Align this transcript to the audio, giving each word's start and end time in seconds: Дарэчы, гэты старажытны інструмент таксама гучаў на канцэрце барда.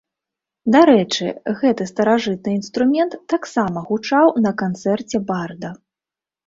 Дарэчы, 0.75 1.27
гэты 1.59 1.87
старажытны 1.91 2.51
інструмент 2.59 3.11
таксама 3.35 3.79
гучаў 3.93 4.27
на 4.49 4.57
канцэрце 4.65 5.27
барда. 5.31 5.69